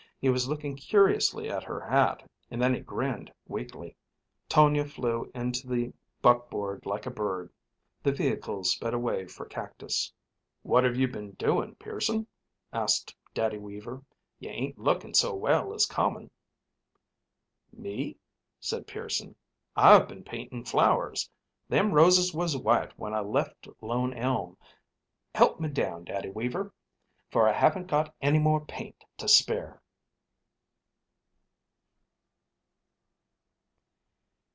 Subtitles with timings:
[0.21, 3.95] He was looking curiously at her hat, and then he grinned weakly.
[4.47, 7.51] Tonia flew into the buckboard like a bird.
[8.03, 10.13] The vehicles sped away for Cactus.
[10.61, 12.27] "What have you been doing, Pearson?"
[12.71, 14.03] asked Daddy Weaver.
[14.37, 16.29] "You ain't looking so well as common."
[17.73, 18.15] "Me?"
[18.59, 19.35] said Pearson.
[19.75, 21.31] "I've been painting flowers.
[21.67, 24.55] Them roses was white when I left Lone Elm.
[25.33, 26.71] Help me down, Daddy Weaver,
[27.31, 29.81] for I haven't got any more paint to spare."